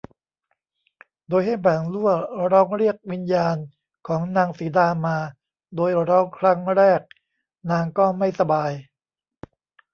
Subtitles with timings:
[1.29, 2.09] โดยให้บ่างลั่ว
[2.51, 3.57] ร้องเรียกวิญญาณ
[4.07, 5.17] ของนางสีดามา
[5.75, 7.01] โดยร้องครั้งแรก
[7.71, 8.71] นางก็ไม่สบาย